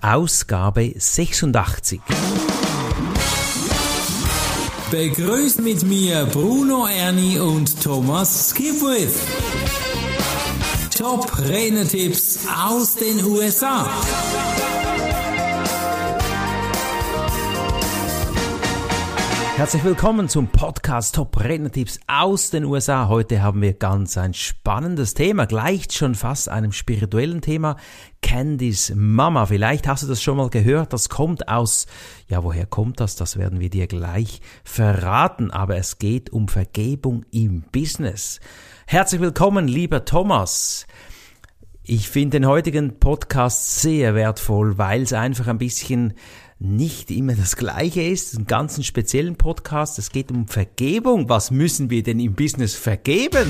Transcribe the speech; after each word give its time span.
Ausgabe 0.00 0.94
86. 0.96 2.00
Begrüßt 4.92 5.60
mit 5.60 5.82
mir 5.82 6.24
Bruno 6.26 6.86
Ernie 6.86 7.40
und 7.40 7.82
Thomas 7.82 8.50
Skipwith. 8.50 9.16
Top 10.96 11.36
Renetipps 11.48 12.46
aus 12.64 12.94
den 12.94 13.24
USA. 13.24 13.90
Herzlich 19.58 19.82
willkommen 19.82 20.28
zum 20.28 20.46
Podcast 20.46 21.16
Top 21.16 21.42
Rednertipps 21.42 21.98
aus 22.06 22.50
den 22.50 22.64
USA. 22.64 23.08
Heute 23.08 23.42
haben 23.42 23.60
wir 23.60 23.72
ganz 23.72 24.16
ein 24.16 24.32
spannendes 24.32 25.14
Thema, 25.14 25.46
gleicht 25.46 25.92
schon 25.92 26.14
fast 26.14 26.48
einem 26.48 26.70
spirituellen 26.70 27.40
Thema. 27.40 27.76
Candys 28.22 28.92
Mama. 28.94 29.46
Vielleicht 29.46 29.88
hast 29.88 30.04
du 30.04 30.06
das 30.06 30.22
schon 30.22 30.36
mal 30.36 30.48
gehört. 30.48 30.92
Das 30.92 31.08
kommt 31.08 31.48
aus, 31.48 31.88
ja, 32.28 32.44
woher 32.44 32.66
kommt 32.66 33.00
das? 33.00 33.16
Das 33.16 33.36
werden 33.36 33.58
wir 33.58 33.68
dir 33.68 33.88
gleich 33.88 34.42
verraten. 34.62 35.50
Aber 35.50 35.76
es 35.76 35.98
geht 35.98 36.30
um 36.30 36.46
Vergebung 36.46 37.24
im 37.32 37.62
Business. 37.72 38.38
Herzlich 38.86 39.20
willkommen, 39.20 39.66
lieber 39.66 40.04
Thomas. 40.04 40.86
Ich 41.82 42.08
finde 42.10 42.38
den 42.38 42.46
heutigen 42.46 43.00
Podcast 43.00 43.80
sehr 43.80 44.14
wertvoll, 44.14 44.78
weil 44.78 45.02
es 45.02 45.14
einfach 45.14 45.48
ein 45.48 45.58
bisschen 45.58 46.14
nicht 46.58 47.10
immer 47.10 47.34
das 47.34 47.56
Gleiche 47.56 48.02
ist. 48.02 48.36
Ein 48.36 48.46
ganz 48.46 48.84
speziellen 48.84 49.36
Podcast. 49.36 49.98
Es 49.98 50.10
geht 50.10 50.30
um 50.30 50.48
Vergebung. 50.48 51.28
Was 51.28 51.50
müssen 51.50 51.90
wir 51.90 52.02
denn 52.02 52.18
im 52.18 52.34
Business 52.34 52.74
vergeben? 52.74 53.48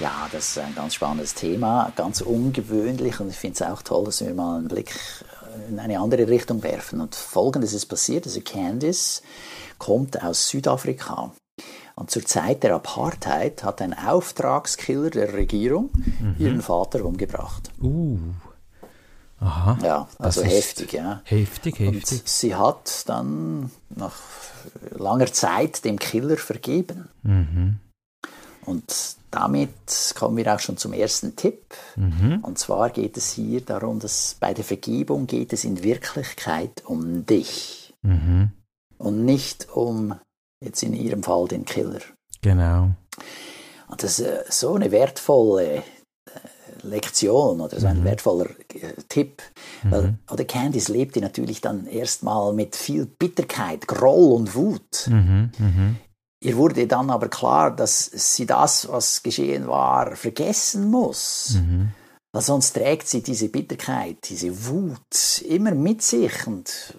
Ja, 0.00 0.28
das 0.30 0.50
ist 0.50 0.58
ein 0.58 0.74
ganz 0.76 0.94
spannendes 0.94 1.34
Thema, 1.34 1.92
ganz 1.96 2.20
ungewöhnlich 2.20 3.18
und 3.18 3.30
ich 3.30 3.36
finde 3.36 3.54
es 3.54 3.62
auch 3.62 3.82
toll, 3.82 4.04
dass 4.04 4.24
wir 4.24 4.32
mal 4.32 4.58
einen 4.58 4.68
Blick 4.68 4.94
in 5.68 5.80
eine 5.80 5.98
andere 5.98 6.28
Richtung 6.28 6.62
werfen. 6.62 7.00
Und 7.00 7.16
folgendes 7.16 7.72
ist 7.72 7.86
passiert, 7.86 8.24
also 8.24 8.40
Candice 8.40 9.22
kommt 9.78 10.22
aus 10.22 10.48
Südafrika. 10.48 11.32
Und 11.96 12.12
zur 12.12 12.24
Zeit 12.24 12.62
der 12.62 12.76
Apartheid 12.76 13.64
hat 13.64 13.82
ein 13.82 13.92
Auftragskiller 13.92 15.10
der 15.10 15.32
Regierung 15.32 15.90
mhm. 15.94 16.36
ihren 16.38 16.62
Vater 16.62 17.04
umgebracht. 17.04 17.72
Uh. 17.82 18.18
Aha. 19.40 19.78
Ja, 19.82 20.08
also 20.18 20.42
heftig, 20.42 20.92
ja. 20.92 21.22
Heftig, 21.24 21.78
heftig. 21.78 22.20
Und 22.20 22.28
sie 22.28 22.54
hat 22.54 23.08
dann 23.08 23.70
nach 23.88 24.16
langer 24.90 25.32
Zeit 25.32 25.84
dem 25.84 25.98
Killer 25.98 26.36
vergeben. 26.36 27.08
Mhm. 27.22 27.78
Und 28.66 29.16
damit 29.30 30.14
kommen 30.16 30.36
wir 30.36 30.54
auch 30.54 30.60
schon 30.60 30.76
zum 30.76 30.92
ersten 30.92 31.36
Tipp. 31.36 31.74
Mhm. 31.96 32.40
Und 32.42 32.58
zwar 32.58 32.90
geht 32.90 33.16
es 33.16 33.32
hier 33.32 33.60
darum, 33.60 34.00
dass 34.00 34.36
bei 34.40 34.52
der 34.54 34.64
Vergebung 34.64 35.26
geht 35.26 35.52
es 35.52 35.64
in 35.64 35.82
Wirklichkeit 35.82 36.82
um 36.84 37.24
dich. 37.24 37.94
Mhm. 38.02 38.50
Und 38.98 39.24
nicht 39.24 39.68
um 39.70 40.14
jetzt 40.60 40.82
in 40.82 40.94
ihrem 40.94 41.22
Fall 41.22 41.46
den 41.46 41.64
Killer. 41.64 42.00
Genau. 42.42 42.90
Und 43.88 44.02
das 44.02 44.18
ist 44.18 44.60
so 44.60 44.74
eine 44.74 44.90
wertvolle 44.90 45.82
Lektion 46.88 47.60
oder 47.60 47.78
so 47.78 47.86
ein 47.86 48.00
mhm. 48.00 48.04
wertvoller 48.04 48.46
äh, 48.74 48.94
Tipp. 49.08 49.42
Mhm. 49.82 49.90
Weil, 49.90 50.18
oder 50.30 50.44
Candice 50.44 50.88
lebte 50.88 51.20
natürlich 51.20 51.60
dann 51.60 51.86
erstmal 51.86 52.52
mit 52.52 52.76
viel 52.76 53.06
Bitterkeit, 53.06 53.86
Groll 53.86 54.32
und 54.32 54.54
Wut. 54.54 55.06
Mhm. 55.08 55.50
mhm. 55.58 55.96
Ihr 56.40 56.56
wurde 56.56 56.86
dann 56.86 57.10
aber 57.10 57.28
klar, 57.28 57.74
dass 57.74 58.04
sie 58.04 58.46
das, 58.46 58.88
was 58.88 59.24
geschehen 59.24 59.66
war, 59.66 60.14
vergessen 60.14 60.88
muss. 60.88 61.54
Mhm. 61.54 61.90
Weil 62.32 62.42
sonst 62.42 62.74
trägt 62.74 63.08
sie 63.08 63.22
diese 63.22 63.48
Bitterkeit, 63.48 64.18
diese 64.28 64.66
Wut 64.66 65.42
immer 65.48 65.72
mit 65.72 66.02
sich 66.02 66.46
und 66.46 66.94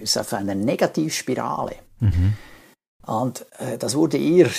ist 0.00 0.18
auf 0.18 0.32
einer 0.32 0.56
Negativspirale. 0.56 1.76
Mhm. 2.00 2.34
Und 3.06 3.46
äh, 3.58 3.78
das 3.78 3.94
wurde 3.94 4.16
ihr 4.16 4.50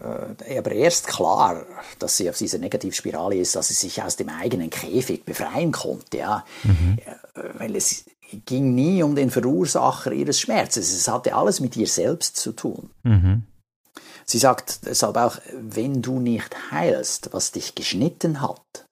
aber 0.00 0.72
erst 0.72 1.06
klar, 1.06 1.64
dass 1.98 2.16
sie 2.16 2.28
auf 2.30 2.38
dieser 2.38 2.58
Negativspirale 2.58 3.36
ist, 3.36 3.56
dass 3.56 3.68
sie 3.68 3.74
sich 3.74 4.02
aus 4.02 4.16
dem 4.16 4.28
eigenen 4.28 4.70
Käfig 4.70 5.24
befreien 5.24 5.72
konnte. 5.72 6.18
Ja? 6.18 6.44
Mhm. 6.62 6.98
Äh, 7.34 7.58
weil 7.58 7.76
es 7.76 8.04
ging 8.46 8.74
nie 8.74 9.02
um 9.02 9.14
den 9.14 9.30
Verursacher 9.30 10.12
ihres 10.12 10.40
Schmerzes. 10.40 10.92
Es 10.92 11.08
hatte 11.08 11.34
alles 11.34 11.60
mit 11.60 11.76
ihr 11.76 11.86
selbst 11.86 12.36
zu 12.36 12.52
tun. 12.52 12.90
Mhm. 13.02 13.44
Sie 14.24 14.38
sagt 14.38 14.86
deshalb 14.86 15.16
auch, 15.16 15.38
wenn 15.52 16.02
du 16.02 16.20
nicht 16.20 16.70
heilst, 16.70 17.32
was 17.32 17.50
dich 17.50 17.74
geschnitten 17.74 18.40
hat, 18.40 18.86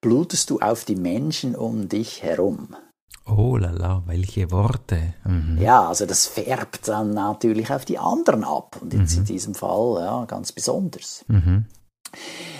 blutest 0.00 0.50
du 0.50 0.60
auf 0.60 0.84
die 0.84 0.96
Menschen 0.96 1.54
um 1.54 1.88
dich 1.88 2.22
herum. 2.22 2.74
Oh 3.26 3.56
la 3.56 3.70
la, 3.70 4.02
welche 4.06 4.50
Worte. 4.50 5.14
Mhm. 5.24 5.58
Ja, 5.58 5.88
also 5.88 6.04
das 6.04 6.26
färbt 6.26 6.88
dann 6.88 7.14
natürlich 7.14 7.72
auf 7.72 7.84
die 7.84 7.98
anderen 7.98 8.44
ab 8.44 8.78
und 8.80 8.92
jetzt 8.92 9.14
mhm. 9.14 9.20
in 9.20 9.24
diesem 9.24 9.54
Fall 9.54 10.00
ja, 10.00 10.24
ganz 10.26 10.52
besonders. 10.52 11.24
Mhm. 11.28 11.64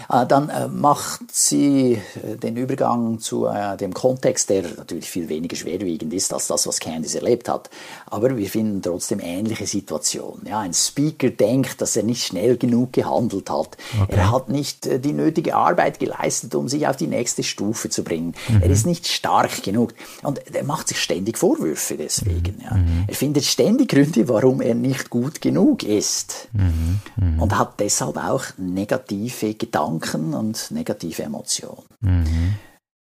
Äh, 0.09 0.27
dann 0.27 0.49
äh, 0.49 0.69
macht 0.69 1.33
sie 1.33 1.95
äh, 2.23 2.37
den 2.37 2.57
Übergang 2.57 3.19
zu 3.19 3.49
dem 3.81 3.95
Kontext, 3.95 4.51
der 4.51 4.63
natürlich 4.77 5.09
viel 5.09 5.29
weniger 5.29 5.57
schwerwiegend 5.57 6.13
ist 6.13 6.33
als 6.33 6.47
das, 6.47 6.67
was 6.67 6.81
Candice 6.81 7.17
erlebt 7.17 7.49
hat. 7.49 7.71
Aber 8.07 8.37
wir 8.37 8.49
finden 8.49 8.83
trotzdem 8.83 9.21
ähnliche 9.21 9.67
Situationen. 9.67 10.47
Ja, 10.47 10.61
ein 10.61 10.75
Speaker 10.75 11.31
denkt, 11.31 11.81
dass 11.81 11.97
er 11.97 12.03
nicht 12.03 12.25
schnell 12.25 12.57
genug 12.57 12.93
gehandelt 12.93 13.51
hat. 13.51 13.77
Okay. 14.03 14.17
Er 14.17 14.31
hat 14.31 14.49
nicht 14.49 15.05
die 15.05 15.13
nötige 15.13 15.55
Arbeit 15.55 15.99
geleistet, 15.99 16.55
um 16.55 16.69
sich 16.69 16.87
auf 16.87 16.97
die 16.97 17.07
nächste 17.07 17.43
Stufe 17.43 17.91
zu 17.91 18.03
bringen. 18.03 18.35
Mhm. 18.49 18.63
Er 18.63 18.71
ist 18.71 18.87
nicht 18.87 19.07
stark 19.07 19.63
genug. 19.63 19.95
Und 20.23 20.41
er 20.55 20.65
macht 20.65 20.89
sich 20.89 21.01
ständig 21.01 21.39
Vorwürfe 21.39 21.97
deswegen. 21.97 22.61
Ja. 22.63 22.75
Mhm. 22.75 23.05
Er 23.07 23.15
findet 23.15 23.45
ständig 23.45 23.91
Gründe, 23.91 24.29
warum 24.29 24.61
er 24.61 24.75
nicht 24.75 25.11
gut 25.11 25.41
genug 25.41 25.83
ist. 25.83 26.49
Mhm. 26.53 27.01
mhm. 27.17 27.43
Und 27.43 27.59
hat 27.59 27.81
deshalb 27.81 28.17
auch 28.17 28.45
negative 28.57 29.55
Gedanken 29.55 29.94
Gedanken 30.01 30.35
und 30.35 30.71
negative 30.71 31.23
Emotionen. 31.23 31.85
Mhm. 32.01 32.55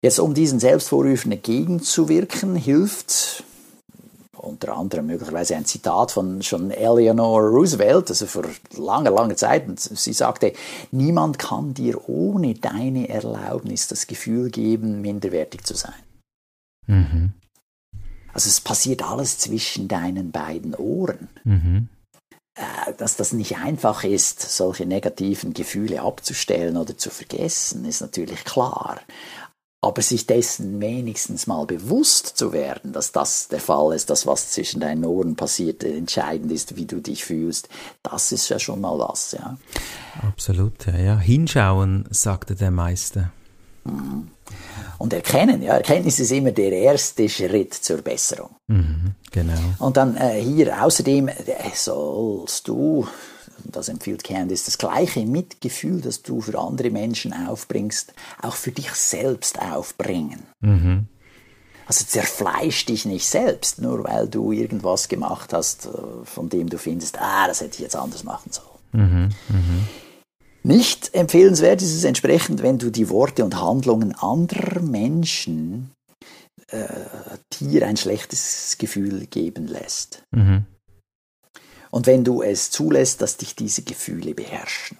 Jetzt, 0.01 0.19
um 0.19 0.33
diesen 0.33 0.59
Selbstvorwürfen 0.59 1.31
entgegenzuwirken, 1.31 2.55
hilft 2.55 3.43
unter 4.37 4.77
anderem 4.77 5.07
möglicherweise 5.07 5.55
ein 5.55 5.65
Zitat 5.65 6.11
von 6.11 6.43
schon 6.43 6.69
Eleanor 6.69 7.41
Roosevelt, 7.41 8.09
also 8.09 8.27
vor 8.27 8.43
langer, 8.77 9.09
langer 9.09 9.35
Zeit. 9.35 9.67
Und 9.67 9.79
sie 9.79 10.13
sagte, 10.13 10.53
niemand 10.91 11.39
kann 11.39 11.73
dir 11.73 12.07
ohne 12.07 12.53
deine 12.53 13.09
Erlaubnis 13.09 13.87
das 13.87 14.05
Gefühl 14.05 14.51
geben, 14.51 15.01
minderwertig 15.01 15.63
zu 15.63 15.73
sein. 15.73 15.95
Mhm. 16.85 17.33
Also 18.33 18.49
es 18.49 18.61
passiert 18.61 19.01
alles 19.01 19.39
zwischen 19.39 19.87
deinen 19.87 20.31
beiden 20.31 20.75
Ohren. 20.75 21.29
Mhm. 21.43 21.89
Äh, 22.55 22.93
dass 22.97 23.17
das 23.17 23.33
nicht 23.33 23.57
einfach 23.57 24.03
ist, 24.03 24.41
solche 24.41 24.85
negativen 24.85 25.53
Gefühle 25.53 26.01
abzustellen 26.01 26.77
oder 26.77 26.97
zu 26.97 27.09
vergessen, 27.09 27.83
ist 27.83 28.01
natürlich 28.01 28.45
klar. 28.45 28.99
Aber 29.81 30.01
sich 30.01 30.25
dessen 30.25 30.79
wenigstens 30.79 31.47
mal 31.47 31.65
bewusst 31.65 32.37
zu 32.37 32.53
werden, 32.53 32.93
dass 32.93 33.11
das 33.11 33.49
der 33.49 33.59
Fall 33.59 33.93
ist, 33.93 34.09
dass 34.09 34.25
was 34.25 34.51
zwischen 34.51 34.79
deinen 34.79 35.03
Ohren 35.05 35.35
passiert, 35.35 35.83
entscheidend 35.83 36.51
ist, 36.51 36.75
wie 36.77 36.85
du 36.85 37.01
dich 37.01 37.25
fühlst, 37.25 37.67
das 38.01 38.31
ist 38.31 38.47
ja 38.49 38.57
schon 38.57 38.81
mal 38.81 38.97
was, 38.97 39.33
ja. 39.33 39.57
Absolut, 40.23 40.85
ja, 40.87 40.97
ja. 40.97 41.19
Hinschauen, 41.19 42.05
sagte 42.09 42.55
der 42.55 42.71
Meister. 42.71 43.31
Mhm. 43.83 44.31
Und 44.97 45.13
erkennen, 45.13 45.61
ja, 45.61 45.73
Erkenntnis 45.73 46.19
ist 46.19 46.31
immer 46.31 46.51
der 46.51 46.71
erste 46.71 47.27
Schritt 47.27 47.73
zur 47.73 47.97
Besserung. 48.01 48.51
Mhm, 48.67 49.15
genau. 49.31 49.59
Und 49.79 49.97
dann 49.97 50.15
äh, 50.15 50.41
hier 50.41 50.83
außerdem 50.83 51.27
äh, 51.27 51.33
sollst 51.73 52.67
du, 52.67 53.07
das 53.65 53.89
empfiehlt 53.89 54.23
Candice, 54.23 54.65
das 54.65 54.77
gleiche 54.77 55.25
Mitgefühl, 55.25 56.01
das 56.01 56.21
du 56.21 56.41
für 56.41 56.57
andere 56.57 56.91
Menschen 56.91 57.33
aufbringst, 57.33 58.13
auch 58.41 58.55
für 58.55 58.71
dich 58.71 58.91
selbst 58.91 59.59
aufbringen. 59.59 60.43
Mhm. 60.61 61.07
Also 61.87 62.05
zerfleisch 62.05 62.85
dich 62.85 63.05
nicht 63.05 63.27
selbst, 63.27 63.79
nur 63.79 64.03
weil 64.05 64.27
du 64.27 64.51
irgendwas 64.51 65.07
gemacht 65.07 65.53
hast, 65.53 65.85
äh, 65.85 65.89
von 66.23 66.49
dem 66.49 66.69
du 66.69 66.77
findest, 66.77 67.19
ah, 67.19 67.47
das 67.47 67.61
hätte 67.61 67.75
ich 67.75 67.79
jetzt 67.79 67.95
anders 67.95 68.23
machen 68.23 68.51
sollen. 68.51 68.67
Mhm, 68.93 69.29
mhm. 69.49 69.87
Nicht 70.65 71.13
empfehlenswert 71.13 71.83
ist 71.83 71.93
es 71.93 72.03
entsprechend, 72.05 72.63
wenn 72.63 72.79
du 72.79 72.89
die 72.89 73.09
Worte 73.09 73.45
und 73.45 73.61
Handlungen 73.61 74.15
anderer 74.15 74.81
Menschen 74.81 75.91
äh, 76.69 76.87
dir 77.59 77.85
ein 77.85 77.97
schlechtes 77.97 78.77
Gefühl 78.79 79.27
geben 79.27 79.67
lässt. 79.67 80.23
Mhm. 80.31 80.65
Und 81.91 82.07
wenn 82.07 82.23
du 82.23 82.41
es 82.41 82.71
zulässt, 82.71 83.21
dass 83.21 83.37
dich 83.37 83.55
diese 83.55 83.83
Gefühle 83.83 84.33
beherrschen. 84.33 84.97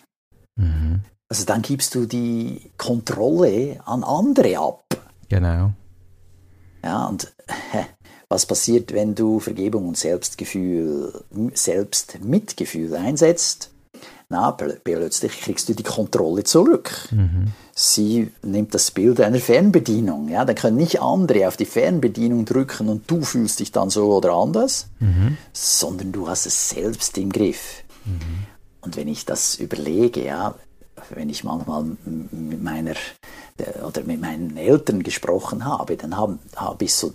Mhm. 0.55 1.01
Also 1.29 1.45
dann 1.45 1.63
gibst 1.63 1.95
du 1.95 2.05
die 2.05 2.69
Kontrolle 2.77 3.79
an 3.85 4.03
andere 4.03 4.59
ab. 4.59 4.85
Genau. 5.29 5.73
Ja, 6.83 7.07
und 7.07 7.33
was 8.29 8.45
passiert, 8.45 8.93
wenn 8.93 9.15
du 9.15 9.39
Vergebung 9.39 9.87
und 9.87 9.97
Selbstgefühl, 9.97 11.25
Selbstmitgefühl 11.55 12.95
einsetzt? 12.95 13.71
Na, 14.29 14.51
plötzlich 14.51 15.39
kriegst 15.41 15.69
du 15.69 15.73
die 15.73 15.83
Kontrolle 15.83 16.43
zurück. 16.43 16.91
Mhm. 17.11 17.51
Sie 17.73 18.31
nimmt 18.41 18.73
das 18.73 18.91
Bild 18.91 19.21
einer 19.21 19.39
Fernbedienung. 19.39 20.29
Ja, 20.29 20.45
dann 20.45 20.55
können 20.55 20.77
nicht 20.77 21.01
andere 21.01 21.47
auf 21.47 21.57
die 21.57 21.65
Fernbedienung 21.65 22.45
drücken 22.45 22.89
und 22.89 23.09
du 23.09 23.21
fühlst 23.21 23.59
dich 23.59 23.71
dann 23.71 23.89
so 23.89 24.13
oder 24.13 24.33
anders, 24.33 24.87
mhm. 24.99 25.37
sondern 25.53 26.11
du 26.11 26.27
hast 26.27 26.45
es 26.45 26.69
selbst 26.69 27.17
im 27.17 27.31
Griff. 27.31 27.83
Mhm. 28.05 28.45
Und 28.81 28.97
wenn 28.97 29.07
ich 29.07 29.25
das 29.25 29.55
überlege, 29.55 30.23
ja, 30.23 30.55
wenn 31.09 31.29
ich 31.29 31.43
manchmal 31.43 31.83
mit 32.31 32.63
meiner 32.63 32.93
oder 33.85 34.03
mit 34.03 34.21
meinen 34.21 34.57
Eltern 34.57 35.03
gesprochen 35.03 35.65
habe, 35.65 35.97
dann 35.97 36.17
habe, 36.17 36.39
habe 36.55 36.85
ich 36.85 36.93
so 36.93 37.13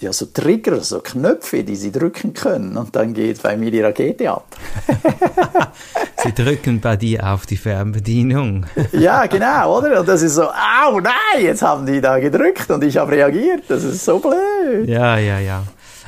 ja, 0.00 0.12
so 0.12 0.26
Trigger, 0.26 0.80
so 0.80 1.00
Knöpfe, 1.00 1.62
die 1.62 1.76
sie 1.76 1.92
drücken 1.92 2.34
können 2.34 2.76
und 2.76 2.94
dann 2.96 3.14
geht 3.14 3.42
bei 3.42 3.56
mir 3.56 3.70
die 3.70 3.80
Rakete 3.80 4.30
ab. 4.30 4.46
sie 6.22 6.32
drücken 6.32 6.80
bei 6.80 6.96
dir 6.96 7.26
auf 7.32 7.46
die 7.46 7.56
Fernbedienung. 7.56 8.66
ja, 8.92 9.26
genau, 9.26 9.78
oder? 9.78 10.00
Und 10.00 10.08
das 10.08 10.22
ist 10.22 10.34
so, 10.34 10.44
au, 10.44 11.00
nein, 11.00 11.42
jetzt 11.42 11.62
haben 11.62 11.86
die 11.86 12.00
da 12.00 12.18
gedrückt 12.18 12.70
und 12.70 12.82
ich 12.84 12.96
habe 12.96 13.12
reagiert. 13.12 13.64
Das 13.68 13.84
ist 13.84 14.04
so 14.04 14.18
blöd. 14.18 14.88
Ja, 14.88 15.16
ja, 15.18 15.38
ja. 15.38 15.62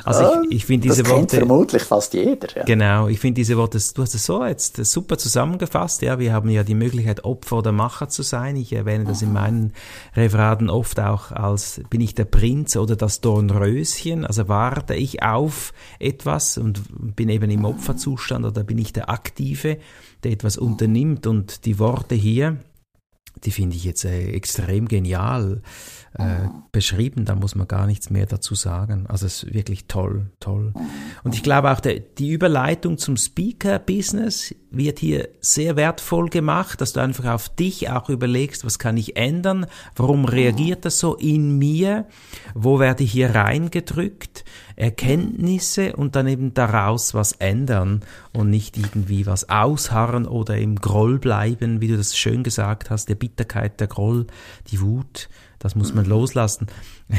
Also 0.06 0.42
ich, 0.44 0.58
ich 0.58 0.66
finde 0.66 0.88
diese 0.88 1.02
das 1.02 1.12
Worte. 1.12 1.36
vermutlich 1.38 1.82
fast 1.82 2.14
jeder. 2.14 2.48
Ja. 2.56 2.64
Genau, 2.64 3.08
ich 3.08 3.18
finde 3.18 3.40
diese 3.40 3.56
Worte, 3.56 3.78
du 3.94 4.02
hast 4.02 4.14
es 4.14 4.24
so 4.24 4.44
jetzt 4.44 4.76
super 4.86 5.18
zusammengefasst. 5.18 6.00
Ja, 6.02 6.18
wir 6.18 6.32
haben 6.32 6.48
ja 6.48 6.62
die 6.62 6.74
Möglichkeit, 6.74 7.24
Opfer 7.24 7.58
oder 7.58 7.72
Macher 7.72 8.08
zu 8.08 8.22
sein. 8.22 8.54
Ich 8.56 8.72
erwähne 8.72 9.04
das 9.04 9.22
in 9.22 9.32
meinen 9.32 9.72
Referaten 10.14 10.70
oft 10.70 11.00
auch 11.00 11.32
als, 11.32 11.80
bin 11.90 12.00
ich 12.00 12.14
der 12.14 12.24
Prinz 12.24 12.76
oder 12.76 12.94
das 12.94 13.20
Dornröschen? 13.20 14.24
Also 14.24 14.48
warte 14.48 14.94
ich 14.94 15.22
auf 15.22 15.72
etwas 15.98 16.56
und 16.56 16.82
bin 17.16 17.28
eben 17.28 17.50
im 17.50 17.64
Opferzustand 17.64 18.46
oder 18.46 18.62
bin 18.62 18.78
ich 18.78 18.92
der 18.92 19.10
Aktive, 19.10 19.78
der 20.22 20.32
etwas 20.32 20.56
unternimmt 20.56 21.26
und 21.26 21.64
die 21.64 21.78
Worte 21.80 22.14
hier, 22.14 22.58
die 23.44 23.50
finde 23.50 23.76
ich 23.76 23.84
jetzt 23.84 24.04
äh, 24.04 24.30
extrem 24.30 24.88
genial 24.88 25.62
äh, 26.18 26.48
beschrieben, 26.72 27.24
da 27.26 27.34
muss 27.34 27.54
man 27.54 27.68
gar 27.68 27.86
nichts 27.86 28.08
mehr 28.10 28.26
dazu 28.26 28.54
sagen. 28.54 29.06
Also 29.06 29.26
es 29.26 29.42
ist 29.42 29.54
wirklich 29.54 29.86
toll, 29.86 30.30
toll. 30.40 30.72
Und 31.24 31.34
ich 31.34 31.42
glaube 31.42 31.70
auch, 31.70 31.80
der, 31.80 32.00
die 32.00 32.30
Überleitung 32.30 32.96
zum 32.96 33.16
Speaker-Business 33.16 34.54
wird 34.70 34.98
hier 34.98 35.28
sehr 35.40 35.76
wertvoll 35.76 36.28
gemacht, 36.30 36.80
dass 36.80 36.94
du 36.94 37.00
einfach 37.00 37.26
auf 37.26 37.48
dich 37.50 37.90
auch 37.90 38.08
überlegst, 38.08 38.64
was 38.64 38.78
kann 38.78 38.96
ich 38.96 39.16
ändern, 39.16 39.66
warum 39.94 40.24
reagiert 40.24 40.84
das 40.84 40.98
so 40.98 41.14
in 41.16 41.58
mir, 41.58 42.06
wo 42.54 42.78
werde 42.78 43.04
ich 43.04 43.12
hier 43.12 43.34
reingedrückt, 43.34 44.44
Erkenntnisse 44.76 45.96
und 45.96 46.16
dann 46.16 46.28
eben 46.28 46.54
daraus 46.54 47.14
was 47.14 47.32
ändern 47.32 48.02
und 48.32 48.50
nicht 48.50 48.76
irgendwie 48.76 49.26
was 49.26 49.48
ausharren 49.48 50.26
oder 50.26 50.58
im 50.58 50.76
Groll 50.76 51.18
bleiben, 51.18 51.80
wie 51.80 51.88
du 51.88 51.96
das 51.96 52.16
schön 52.16 52.42
gesagt 52.42 52.90
hast, 52.90 53.08
der 53.08 53.14
Bitterkeit, 53.14 53.80
der 53.80 53.88
Groll, 53.88 54.26
die 54.70 54.80
Wut, 54.80 55.28
das 55.58 55.74
muss 55.74 55.94
man 55.94 56.04
loslassen. 56.04 56.66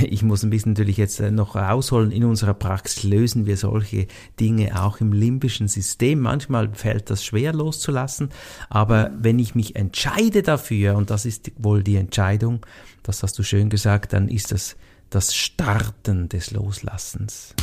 Ich 0.10 0.22
muss 0.22 0.44
ein 0.44 0.50
bisschen 0.50 0.74
natürlich 0.74 0.98
jetzt 0.98 1.20
äh, 1.20 1.32
noch 1.32 1.56
ausholen. 1.56 2.12
In 2.12 2.26
unserer 2.26 2.54
Praxis 2.54 3.04
lösen 3.04 3.46
wir 3.46 3.58
solche 3.58 4.08
Dinge 4.40 4.84
auch 4.84 5.00
im 5.00 5.14
limbischen 5.14 5.68
System. 5.68 6.20
Manchmal 6.20 6.74
fällt 6.74 7.10
das 7.10 7.24
schwer 7.24 7.54
loszulassen, 7.54 8.30
aber 8.70 9.12
wenn 9.18 9.40
ich 9.40 9.56
mich 9.56 9.76
entscheide 9.76 10.44
dafür, 10.44 10.96
und 10.96 11.10
das 11.10 11.26
ist 11.26 11.52
wohl 11.58 11.84
die 11.84 11.96
Entscheidung, 11.96 12.66
das 13.04 13.24
hast 13.24 13.40
du 13.40 13.44
schön 13.44 13.70
gesagt, 13.70 14.14
dann 14.14 14.28
ist 14.28 14.52
das 14.52 14.76
das 15.10 15.36
Starten 15.36 16.30
des 16.30 16.52
Loslassens. 16.52 17.54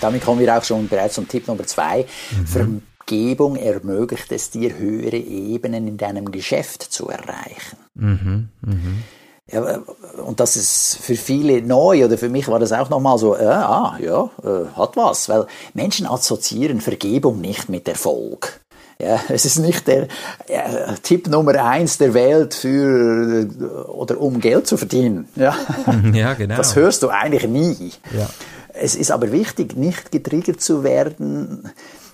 Damit 0.00 0.24
kommen 0.24 0.40
wir 0.40 0.56
auch 0.56 0.64
schon 0.64 0.88
bereits 0.88 1.14
zum 1.14 1.28
Tipp 1.28 1.46
Nummer 1.48 1.64
zwei. 1.64 2.06
Mhm. 2.32 2.82
Vergebung 3.06 3.56
ermöglicht 3.56 4.32
es 4.32 4.50
dir, 4.50 4.76
höhere 4.76 5.16
Ebenen 5.16 5.86
in 5.86 5.96
deinem 5.96 6.30
Geschäft 6.32 6.82
zu 6.82 7.08
erreichen. 7.08 7.76
Mhm, 7.94 8.48
mh. 8.62 8.74
Ja, 9.52 9.78
und 10.24 10.40
das 10.40 10.56
ist 10.56 10.98
für 11.00 11.14
viele 11.14 11.62
neu 11.62 12.04
oder 12.04 12.18
für 12.18 12.28
mich 12.28 12.48
war 12.48 12.58
das 12.58 12.72
auch 12.72 12.90
nochmal 12.90 13.16
so, 13.16 13.36
äh, 13.36 13.44
ah, 13.44 13.96
ja, 14.00 14.28
äh, 14.42 14.66
hat 14.76 14.96
was, 14.96 15.28
weil 15.28 15.46
Menschen 15.72 16.04
assoziieren 16.06 16.80
Vergebung 16.80 17.40
nicht 17.40 17.68
mit 17.68 17.86
Erfolg. 17.86 18.60
Ja, 18.98 19.20
es 19.28 19.44
ist 19.44 19.58
nicht 19.58 19.86
der 19.88 20.04
äh, 20.48 20.94
Tipp 21.02 21.28
Nummer 21.28 21.62
eins 21.62 21.98
der 21.98 22.14
Welt 22.14 22.54
für 22.54 23.46
oder 23.88 24.18
um 24.20 24.40
Geld 24.40 24.66
zu 24.66 24.78
verdienen. 24.78 25.28
Ja, 25.36 25.54
ja 26.14 26.32
genau. 26.32 26.56
Das 26.56 26.76
hörst 26.76 27.02
du 27.02 27.08
eigentlich 27.08 27.46
nie. 27.46 27.92
Ja. 28.16 28.28
Es 28.72 28.94
ist 28.94 29.10
aber 29.10 29.32
wichtig, 29.32 29.76
nicht 29.76 30.12
getriggert 30.12 30.60
zu 30.60 30.82
werden 30.82 31.70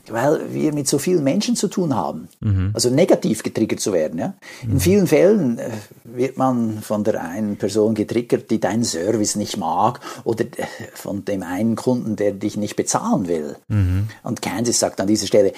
weil 0.08 0.52
wir 0.52 0.72
mit 0.72 0.88
so 0.88 0.98
vielen 0.98 1.22
Menschen 1.24 1.56
zu 1.56 1.68
tun 1.68 1.94
haben. 1.94 2.28
Mhm. 2.40 2.70
Also 2.74 2.90
negativ 2.90 3.42
getriggert 3.42 3.80
zu 3.80 3.92
werden. 3.92 4.18
Ja? 4.18 4.34
In 4.62 4.74
mhm. 4.74 4.80
vielen 4.80 5.06
Fällen 5.06 5.58
äh, 5.58 5.70
wird 6.04 6.36
man 6.36 6.82
von 6.82 7.04
der 7.04 7.22
einen 7.22 7.56
Person 7.56 7.94
getriggert, 7.94 8.50
die 8.50 8.60
deinen 8.60 8.84
Service 8.84 9.36
nicht 9.36 9.56
mag 9.56 10.00
oder 10.24 10.44
äh, 10.44 10.66
von 10.94 11.24
dem 11.24 11.42
einen 11.42 11.76
Kunden, 11.76 12.16
der 12.16 12.32
dich 12.32 12.56
nicht 12.56 12.76
bezahlen 12.76 13.28
will. 13.28 13.56
Mhm. 13.68 14.08
Und 14.22 14.42
Kansas 14.42 14.78
sagt 14.78 15.00
an 15.00 15.06
dieser 15.06 15.26
Stelle, 15.26 15.52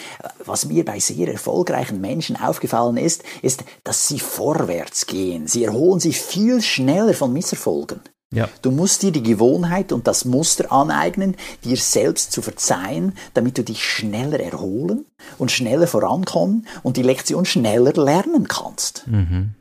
was 0.45 0.67
mir 0.67 0.85
bei 0.85 0.99
sehr 0.99 1.29
erfolgreichen 1.29 2.01
Menschen 2.01 2.37
aufgefallen 2.37 2.97
ist, 2.97 3.23
ist, 3.43 3.65
dass 3.83 4.09
sie 4.09 4.19
vorwärts 4.19 5.07
gehen. 5.07 5.47
Sie 5.47 5.65
erholen 5.65 6.01
sich 6.01 6.21
viel 6.21 6.61
schneller 6.61 7.15
von 7.15 7.33
Misserfolgen. 7.33 8.01
Ja. 8.35 8.49
Du 8.63 8.71
musst 8.71 9.03
dir 9.03 9.13
die 9.13 9.23
Gewohnheit 9.23 9.93
und 9.93 10.07
das 10.07 10.25
Muster 10.25 10.73
aneignen, 10.73 11.37
dir 11.65 11.77
selbst 11.77 12.33
zu 12.33 12.43
verzeihen, 12.43 13.17
damit 13.33 13.59
du 13.59 13.65
dich 13.65 13.85
schneller 13.85 14.41
erholen 14.41 15.07
und 15.39 15.51
schneller 15.51 15.87
vorankommen 15.87 16.67
und 16.83 16.97
die 16.97 17.03
Lektion 17.03 17.45
schneller 17.45 17.93
lernen 17.93 18.49
kannst. 18.49 19.07
Mhm. 19.07 19.55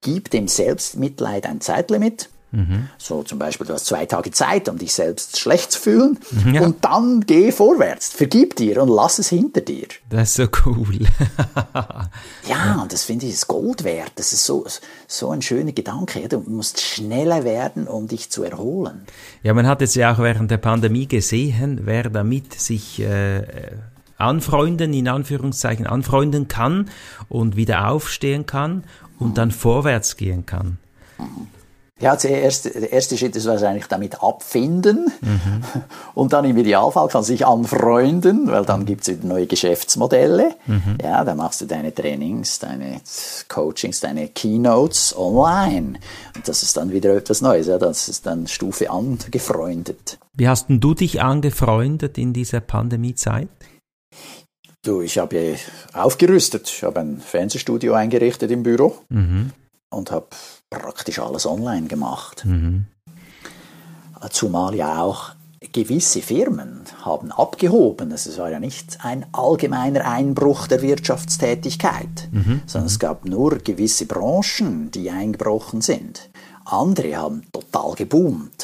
Gib 0.00 0.30
dem 0.30 0.48
Selbstmitleid 0.48 1.46
ein 1.46 1.60
Zeitlimit 1.60 2.30
Mhm. 2.52 2.88
So 2.98 3.22
zum 3.22 3.38
Beispiel, 3.38 3.66
du 3.66 3.74
hast 3.74 3.86
zwei 3.86 4.06
Tage 4.06 4.30
Zeit, 4.30 4.68
um 4.68 4.78
dich 4.78 4.92
selbst 4.92 5.38
schlecht 5.38 5.72
zu 5.72 5.80
fühlen 5.80 6.18
mhm, 6.30 6.54
ja. 6.54 6.62
und 6.62 6.84
dann 6.84 7.20
geh 7.20 7.52
vorwärts, 7.52 8.08
vergib 8.08 8.56
dir 8.56 8.82
und 8.82 8.88
lass 8.88 9.18
es 9.18 9.28
hinter 9.28 9.60
dir. 9.60 9.86
Das 10.08 10.30
ist 10.30 10.34
so 10.34 10.46
cool. 10.66 10.98
ja, 12.48 12.80
und 12.82 12.92
das 12.92 13.04
finde 13.04 13.26
ich 13.26 13.32
ist 13.32 13.46
Gold 13.46 13.84
wert. 13.84 14.12
Das 14.16 14.32
ist 14.32 14.44
so, 14.44 14.66
so 15.06 15.30
ein 15.30 15.42
schöner 15.42 15.72
Gedanke. 15.72 16.28
Du 16.28 16.40
musst 16.40 16.80
schneller 16.80 17.44
werden, 17.44 17.86
um 17.86 18.08
dich 18.08 18.30
zu 18.30 18.42
erholen. 18.42 19.02
Ja, 19.42 19.54
man 19.54 19.66
hat 19.66 19.82
es 19.82 19.94
ja 19.94 20.12
auch 20.12 20.18
während 20.18 20.50
der 20.50 20.58
Pandemie 20.58 21.06
gesehen, 21.06 21.80
wer 21.84 22.10
damit 22.10 22.54
sich 22.54 23.00
äh, 23.00 23.42
anfreunden, 24.16 24.92
in 24.92 25.08
Anführungszeichen 25.08 25.86
anfreunden 25.86 26.48
kann 26.48 26.90
und 27.28 27.56
wieder 27.56 27.88
aufstehen 27.88 28.46
kann 28.46 28.84
und 29.18 29.38
dann 29.38 29.50
vorwärts 29.50 30.16
gehen 30.16 30.46
kann. 30.46 30.78
Ja, 32.00 32.16
zuerst, 32.16 32.64
der 32.64 32.90
erste 32.90 33.18
Schritt 33.18 33.36
ist 33.36 33.46
wahrscheinlich 33.46 33.86
damit 33.86 34.22
abfinden 34.22 35.12
mhm. 35.20 35.62
und 36.14 36.32
dann 36.32 36.46
im 36.46 36.56
Idealfall 36.56 37.08
kann 37.08 37.22
sich 37.22 37.46
anfreunden, 37.46 38.50
weil 38.50 38.64
dann 38.64 38.86
gibt's 38.86 39.08
wieder 39.08 39.26
neue 39.26 39.46
Geschäftsmodelle. 39.46 40.54
Mhm. 40.66 40.96
Ja, 41.02 41.24
dann 41.24 41.36
machst 41.36 41.60
du 41.60 41.66
deine 41.66 41.94
Trainings, 41.94 42.58
deine 42.58 43.00
Coachings, 43.48 44.00
deine 44.00 44.28
Keynotes 44.28 45.14
online. 45.16 45.98
Und 46.34 46.48
das 46.48 46.62
ist 46.62 46.76
dann 46.78 46.90
wieder 46.90 47.14
etwas 47.14 47.42
Neues. 47.42 47.66
Ja, 47.66 47.78
das 47.78 48.08
ist 48.08 48.24
dann 48.24 48.46
Stufe 48.46 48.90
angefreundet. 48.90 50.18
Wie 50.34 50.48
hast 50.48 50.68
denn 50.68 50.80
du 50.80 50.94
dich 50.94 51.20
angefreundet 51.20 52.16
in 52.16 52.32
dieser 52.32 52.60
Pandemiezeit? 52.60 53.48
Du, 54.82 55.02
ich 55.02 55.18
habe 55.18 55.56
aufgerüstet. 55.92 56.68
Ich 56.68 56.82
habe 56.82 57.00
ein 57.00 57.20
Fernsehstudio 57.20 57.92
eingerichtet 57.92 58.50
im 58.50 58.62
Büro 58.62 58.96
mhm. 59.10 59.50
und 59.90 60.10
habe 60.10 60.28
praktisch 60.70 61.18
alles 61.18 61.46
online 61.46 61.88
gemacht. 61.88 62.44
Mhm. 62.44 62.86
Zumal 64.30 64.74
ja 64.74 65.02
auch 65.02 65.32
gewisse 65.72 66.22
Firmen 66.22 66.82
haben 67.02 67.32
abgehoben. 67.32 68.12
Also 68.12 68.30
es 68.30 68.38
war 68.38 68.50
ja 68.50 68.60
nicht 68.60 68.98
ein 69.04 69.26
allgemeiner 69.32 70.06
Einbruch 70.06 70.66
der 70.66 70.82
Wirtschaftstätigkeit, 70.82 72.28
mhm. 72.30 72.62
sondern 72.66 72.86
es 72.86 72.98
gab 72.98 73.24
nur 73.24 73.58
gewisse 73.58 74.06
Branchen, 74.06 74.90
die 74.90 75.10
eingebrochen 75.10 75.80
sind. 75.80 76.30
Andere 76.64 77.16
haben 77.16 77.42
total 77.52 77.94
geboomt. 77.94 78.59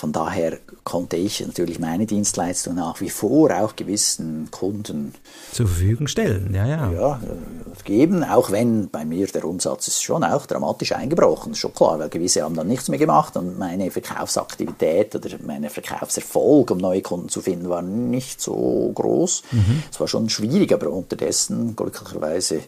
Von 0.00 0.12
daher 0.12 0.56
konnte 0.82 1.18
ich 1.18 1.46
natürlich 1.46 1.78
meine 1.78 2.06
Dienstleistung 2.06 2.74
nach 2.74 3.02
wie 3.02 3.10
vor 3.10 3.50
auch 3.54 3.76
gewissen 3.76 4.50
Kunden 4.50 5.12
zur 5.52 5.66
Verfügung 5.66 6.06
stellen. 6.06 6.54
Ja, 6.54 6.66
ja. 6.66 6.90
ja 6.90 7.20
äh, 7.22 7.82
geben, 7.84 8.24
auch 8.24 8.50
wenn 8.50 8.88
bei 8.88 9.04
mir 9.04 9.26
der 9.26 9.44
Umsatz 9.44 9.88
ist 9.88 10.02
schon 10.02 10.24
auch 10.24 10.46
dramatisch 10.46 10.92
eingebrochen, 10.92 11.52
ist 11.52 11.58
schon 11.58 11.74
klar, 11.74 11.98
weil 11.98 12.08
gewisse 12.08 12.40
haben 12.40 12.54
dann 12.54 12.66
nichts 12.66 12.88
mehr 12.88 12.98
gemacht 12.98 13.36
und 13.36 13.58
meine 13.58 13.90
Verkaufsaktivität 13.90 15.14
oder 15.14 15.28
mein 15.44 15.68
Verkaufserfolg, 15.68 16.70
um 16.70 16.78
neue 16.78 17.02
Kunden 17.02 17.28
zu 17.28 17.42
finden, 17.42 17.68
war 17.68 17.82
nicht 17.82 18.40
so 18.40 18.90
groß. 18.94 19.42
Mhm. 19.52 19.82
Es 19.92 20.00
war 20.00 20.08
schon 20.08 20.30
schwierig, 20.30 20.72
aber 20.72 20.88
unterdessen 20.88 21.76
glücklicherweise 21.76 22.62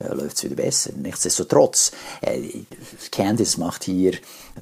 äh, 0.00 0.08
läuft 0.12 0.36
es 0.38 0.42
wieder 0.42 0.56
besser. 0.56 0.90
Nichtsdestotrotz, 0.96 1.92
äh, 2.22 2.40
Candice 3.12 3.58
macht 3.58 3.84
hier 3.84 4.14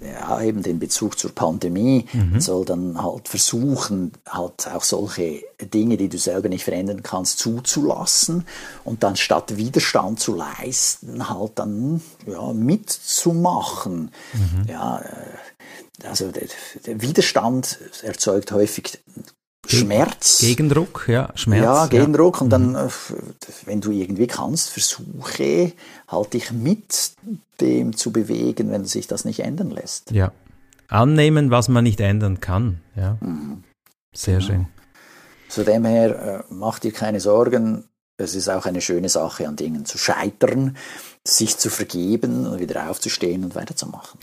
ja, 0.02 0.42
eben 0.42 0.62
den 0.62 0.78
Bezug 0.78 1.18
zur 1.18 1.32
Pandemie 1.32 2.06
Mhm. 2.12 2.30
Man 2.32 2.40
soll 2.40 2.64
dann 2.64 3.02
halt 3.02 3.28
versuchen, 3.28 4.12
halt 4.28 4.68
auch 4.68 4.82
solche 4.82 5.42
Dinge, 5.60 5.96
die 5.96 6.08
du 6.08 6.18
selber 6.18 6.48
nicht 6.48 6.64
verändern 6.64 7.02
kannst, 7.02 7.38
zuzulassen 7.38 8.46
und 8.84 9.02
dann 9.02 9.16
statt 9.16 9.56
Widerstand 9.56 10.20
zu 10.20 10.34
leisten, 10.34 11.28
halt 11.28 11.52
dann 11.56 12.00
ja, 12.26 12.52
mitzumachen. 12.52 14.10
Mhm. 14.32 14.68
Ja, 14.68 15.00
äh, 15.00 16.06
also 16.06 16.30
der, 16.30 16.48
der 16.86 17.02
Widerstand 17.02 17.78
erzeugt 18.02 18.52
häufig 18.52 18.98
Schmerz. 19.66 20.38
Gegendruck, 20.38 21.06
ja, 21.08 21.28
Schmerz. 21.34 21.62
Ja, 21.62 21.86
Gegendruck. 21.86 22.36
Ja. 22.36 22.40
Und 22.42 22.50
dann, 22.50 22.70
mhm. 22.70 22.76
Äh, 22.76 22.88
wenn 23.66 23.80
du 23.80 23.90
irgendwie 23.90 24.26
kannst, 24.26 24.70
versuche 24.70 25.72
halt 26.08 26.32
dich 26.32 26.50
mit 26.52 27.12
dem 27.60 27.96
zu 27.96 28.10
bewegen, 28.10 28.70
wenn 28.70 28.84
sich 28.84 29.06
das 29.06 29.24
nicht 29.24 29.40
ändern 29.40 29.70
lässt. 29.70 30.10
Ja. 30.10 30.32
Annehmen, 30.90 31.50
was 31.50 31.68
man 31.68 31.84
nicht 31.84 32.00
ändern 32.00 32.40
kann. 32.40 32.80
Ja. 32.96 33.16
Mhm. 33.20 33.64
Sehr 34.12 34.38
genau. 34.38 34.46
schön. 34.46 34.66
Zu 35.48 35.64
dem 35.64 35.84
her, 35.84 36.44
äh, 36.50 36.52
mach 36.52 36.78
dir 36.78 36.92
keine 36.92 37.20
Sorgen. 37.20 37.88
Es 38.16 38.34
ist 38.34 38.48
auch 38.48 38.66
eine 38.66 38.80
schöne 38.80 39.08
Sache, 39.08 39.48
an 39.48 39.56
Dingen 39.56 39.84
zu 39.84 39.98
scheitern 39.98 40.76
sich 41.28 41.58
zu 41.58 41.68
vergeben 41.68 42.46
und 42.46 42.60
wieder 42.60 42.88
aufzustehen 42.88 43.44
und 43.44 43.54
weiterzumachen. 43.54 44.18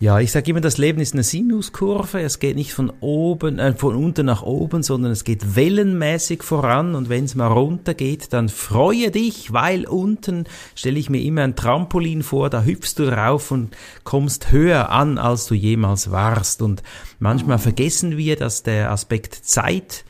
Ja, 0.00 0.18
ich 0.18 0.32
sage 0.32 0.50
immer, 0.50 0.60
das 0.60 0.78
Leben 0.78 1.00
ist 1.00 1.14
eine 1.14 1.22
Sinuskurve. 1.22 2.20
Es 2.20 2.40
geht 2.40 2.56
nicht 2.56 2.74
von 2.74 2.92
oben, 3.00 3.60
äh, 3.60 3.72
von 3.74 3.94
unten 3.94 4.26
nach 4.26 4.42
oben, 4.42 4.82
sondern 4.82 5.12
es 5.12 5.22
geht 5.22 5.54
wellenmäßig 5.54 6.42
voran. 6.42 6.96
Und 6.96 7.08
wenn 7.08 7.24
es 7.24 7.36
mal 7.36 7.46
runter 7.46 7.94
geht, 7.94 8.32
dann 8.32 8.48
freue 8.48 9.12
dich, 9.12 9.52
weil 9.52 9.86
unten 9.86 10.44
stelle 10.74 10.98
ich 10.98 11.08
mir 11.08 11.22
immer 11.22 11.42
ein 11.42 11.54
Trampolin 11.54 12.24
vor. 12.24 12.50
Da 12.50 12.64
hüpfst 12.64 12.94
du 12.96 13.06
drauf 13.06 13.52
und 13.52 13.76
kommst 14.02 14.50
höher 14.50 14.90
an, 14.90 15.18
als 15.18 15.46
du 15.46 15.54
jemals 15.54 16.10
warst. 16.10 16.62
Und 16.62 16.82
manchmal 17.20 17.60
vergessen 17.60 18.16
wir, 18.16 18.34
dass 18.34 18.64
der 18.64 18.90
Aspekt 18.90 19.36
Zeit 19.36 20.04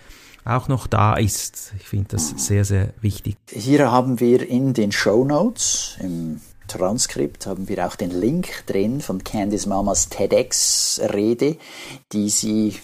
auch 0.44 0.68
noch 0.68 0.86
da 0.86 1.14
ist. 1.14 1.72
Ich 1.78 1.88
finde 1.88 2.08
das 2.10 2.34
sehr, 2.36 2.64
sehr 2.64 2.92
wichtig. 3.00 3.36
Hier 3.50 3.90
haben 3.90 4.20
wir 4.20 4.48
in 4.48 4.74
den 4.74 4.92
Show 4.92 5.24
Notes, 5.24 5.96
im 6.00 6.40
Transkript, 6.68 7.46
haben 7.46 7.68
wir 7.68 7.86
auch 7.86 7.96
den 7.96 8.10
Link 8.10 8.64
drin 8.66 9.00
von 9.00 9.24
Candice 9.24 9.66
Mamas 9.66 10.08
TEDx-Rede, 10.08 11.56
die 12.12 12.30
sie 12.30 12.78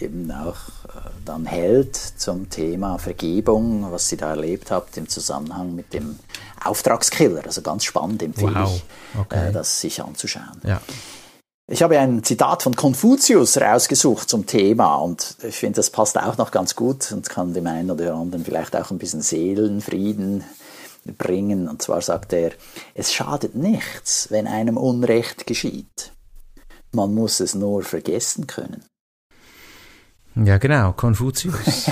eben 0.00 0.30
auch 0.30 0.56
äh, 0.88 1.10
dann 1.24 1.46
hält 1.46 1.96
zum 1.96 2.50
Thema 2.50 2.98
Vergebung, 2.98 3.90
was 3.90 4.08
sie 4.08 4.16
da 4.16 4.30
erlebt 4.30 4.70
hat 4.70 4.96
im 4.96 5.08
Zusammenhang 5.08 5.74
mit 5.74 5.92
dem 5.92 6.18
Auftragskiller. 6.64 7.44
Also 7.44 7.62
ganz 7.62 7.84
spannend 7.84 8.22
empfehle 8.22 8.54
wow. 8.54 8.74
ich, 8.74 9.20
okay. 9.20 9.48
Äh, 9.48 9.52
das 9.52 9.80
sich 9.80 10.02
anzuschauen. 10.02 10.60
Ja. 10.64 10.80
Ich 11.72 11.82
habe 11.82 11.98
ein 11.98 12.22
Zitat 12.22 12.64
von 12.64 12.76
Konfuzius 12.76 13.56
rausgesucht 13.56 14.28
zum 14.28 14.44
Thema 14.44 14.96
und 14.96 15.36
ich 15.42 15.56
finde, 15.56 15.76
das 15.76 15.88
passt 15.88 16.18
auch 16.18 16.36
noch 16.36 16.50
ganz 16.50 16.76
gut 16.76 17.10
und 17.12 17.30
kann 17.30 17.54
dem 17.54 17.66
einen 17.66 17.90
oder 17.90 18.12
anderen 18.12 18.44
vielleicht 18.44 18.76
auch 18.76 18.90
ein 18.90 18.98
bisschen 18.98 19.22
Seelenfrieden 19.22 20.44
bringen. 21.16 21.70
Und 21.70 21.80
zwar 21.80 22.02
sagt 22.02 22.34
er, 22.34 22.50
es 22.92 23.10
schadet 23.10 23.54
nichts, 23.54 24.30
wenn 24.30 24.46
einem 24.46 24.76
Unrecht 24.76 25.46
geschieht. 25.46 26.12
Man 26.90 27.14
muss 27.14 27.40
es 27.40 27.54
nur 27.54 27.82
vergessen 27.82 28.46
können. 28.46 28.84
Ja, 30.34 30.56
genau, 30.56 30.92
Konfuzius. 30.92 31.90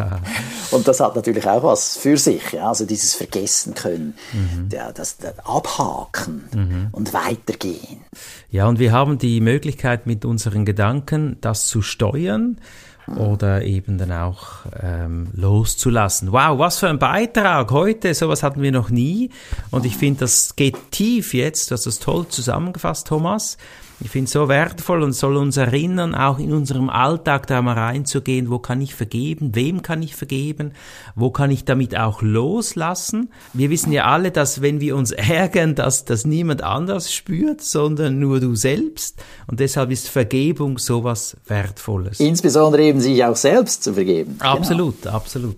und 0.70 0.88
das 0.88 1.00
hat 1.00 1.16
natürlich 1.16 1.46
auch 1.46 1.62
was 1.62 1.98
für 1.98 2.16
sich, 2.16 2.52
ja? 2.52 2.68
also 2.68 2.86
dieses 2.86 3.14
Vergessen 3.14 3.74
können, 3.74 4.14
mhm. 4.32 4.68
ja, 4.72 4.90
das, 4.92 5.18
das 5.18 5.38
Abhaken 5.40 6.48
mhm. 6.54 6.88
und 6.92 7.12
weitergehen. 7.12 8.04
Ja, 8.50 8.66
und 8.66 8.78
wir 8.78 8.92
haben 8.92 9.18
die 9.18 9.40
Möglichkeit 9.40 10.06
mit 10.06 10.24
unseren 10.24 10.64
Gedanken, 10.64 11.36
das 11.42 11.66
zu 11.66 11.82
steuern 11.82 12.58
mhm. 13.06 13.18
oder 13.18 13.62
eben 13.62 13.98
dann 13.98 14.12
auch 14.12 14.64
ähm, 14.80 15.28
loszulassen. 15.34 16.32
Wow, 16.32 16.58
was 16.58 16.78
für 16.78 16.88
ein 16.88 16.98
Beitrag 16.98 17.70
heute, 17.70 18.14
sowas 18.14 18.42
hatten 18.42 18.62
wir 18.62 18.72
noch 18.72 18.88
nie 18.88 19.28
und 19.70 19.84
ich 19.84 19.98
finde, 19.98 20.20
das 20.20 20.56
geht 20.56 20.90
tief 20.90 21.34
jetzt, 21.34 21.70
du 21.70 21.74
hast 21.74 21.84
das 21.84 21.98
toll 21.98 22.26
zusammengefasst, 22.28 23.08
Thomas. 23.08 23.58
Ich 24.00 24.10
finde 24.10 24.26
es 24.26 24.32
so 24.32 24.48
wertvoll 24.48 25.02
und 25.02 25.12
soll 25.12 25.36
uns 25.36 25.56
erinnern, 25.56 26.14
auch 26.14 26.38
in 26.38 26.52
unserem 26.52 26.88
Alltag 26.88 27.48
da 27.48 27.60
mal 27.62 27.76
reinzugehen, 27.76 28.48
wo 28.48 28.60
kann 28.60 28.80
ich 28.80 28.94
vergeben, 28.94 29.56
wem 29.56 29.82
kann 29.82 30.02
ich 30.02 30.14
vergeben, 30.14 30.72
wo 31.16 31.30
kann 31.30 31.50
ich 31.50 31.64
damit 31.64 31.98
auch 31.98 32.22
loslassen. 32.22 33.32
Wir 33.54 33.70
wissen 33.70 33.90
ja 33.90 34.04
alle, 34.04 34.30
dass 34.30 34.62
wenn 34.62 34.80
wir 34.80 34.94
uns 34.94 35.10
ärgern, 35.12 35.74
dass 35.74 36.04
das 36.04 36.24
niemand 36.24 36.62
anders 36.62 37.12
spürt, 37.12 37.60
sondern 37.60 38.20
nur 38.20 38.38
du 38.38 38.54
selbst. 38.54 39.20
Und 39.48 39.58
deshalb 39.58 39.90
ist 39.90 40.08
Vergebung 40.08 40.78
sowas 40.78 41.36
Wertvolles. 41.48 42.20
Insbesondere 42.20 42.82
eben 42.82 43.00
sich 43.00 43.24
auch 43.24 43.36
selbst 43.36 43.82
zu 43.82 43.94
vergeben. 43.94 44.36
Absolut, 44.38 45.02
genau. 45.02 45.16
absolut. 45.16 45.56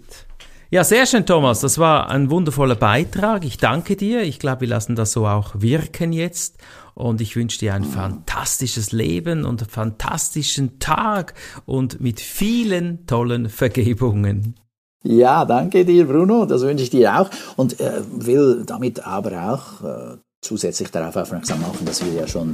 Ja, 0.73 0.85
sehr 0.85 1.05
schön, 1.05 1.27
Thomas. 1.27 1.59
Das 1.59 1.79
war 1.79 2.11
ein 2.11 2.31
wundervoller 2.31 2.77
Beitrag. 2.77 3.45
Ich 3.45 3.59
danke 3.59 3.97
dir. 3.97 4.23
Ich 4.23 4.39
glaube, 4.39 4.61
wir 4.61 4.69
lassen 4.69 4.95
das 4.95 5.11
so 5.11 5.27
auch 5.27 5.51
wirken 5.59 6.13
jetzt 6.13 6.59
und 6.95 7.21
ich 7.21 7.35
wünsche 7.35 7.59
dir 7.59 7.75
ein 7.75 7.83
fantastisches 7.83 8.93
Leben 8.93 9.45
und 9.45 9.63
einen 9.63 9.69
fantastischen 9.69 10.79
Tag 10.79 11.35
und 11.67 12.01
mit 12.01 12.21
vielen 12.21 13.05
tollen 13.07 13.49
Vergebungen. 13.49 14.55
Ja, 15.03 15.45
danke 15.45 15.85
dir, 15.85 16.07
Bruno. 16.07 16.47
Das 16.47 16.63
wünsche 16.63 16.85
ich 16.85 16.91
dir 16.91 17.19
auch 17.19 17.31
und 17.57 17.81
äh, 17.81 18.03
will 18.09 18.63
damit 18.65 19.05
aber 19.05 19.53
auch 19.53 19.85
äh, 19.85 20.19
zusätzlich 20.41 20.93
darauf 20.93 21.17
aufmerksam 21.17 21.63
machen, 21.63 21.85
dass 21.85 22.05
wir 22.05 22.13
ja 22.13 22.29
schon 22.29 22.53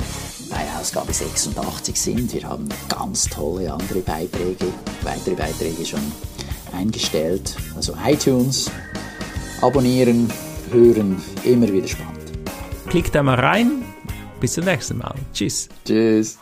bei 0.48 0.64
Ausgabe 0.80 1.12
86 1.12 2.00
sind. 2.00 2.32
Wir 2.32 2.48
haben 2.48 2.66
ganz 2.88 3.24
tolle 3.24 3.70
andere 3.70 4.00
Beiträge, 4.00 4.72
weitere 5.02 5.34
Beiträge 5.34 5.84
schon 5.84 6.00
eingestellt. 6.72 7.56
Also 7.76 7.94
iTunes, 8.06 8.70
abonnieren, 9.60 10.30
hören, 10.70 11.22
immer 11.44 11.68
wieder 11.72 11.88
spannend. 11.88 12.32
Klickt 12.88 13.14
da 13.14 13.22
mal 13.22 13.38
rein, 13.38 13.84
bis 14.40 14.54
zum 14.54 14.64
nächsten 14.64 14.98
Mal. 14.98 15.14
Tschüss. 15.32 15.68
Tschüss. 15.84 16.38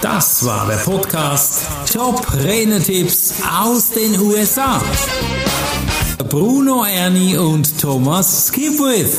Das 0.00 0.44
war 0.44 0.68
der 0.68 0.76
Podcast 0.76 1.66
Top 1.92 2.24
Renetipps 2.44 3.34
aus 3.60 3.90
den 3.90 4.18
USA. 4.20 4.80
Bruno 6.28 6.84
Ernie 6.84 7.36
und 7.36 7.80
Thomas 7.80 8.46
Skipwith. 8.46 9.18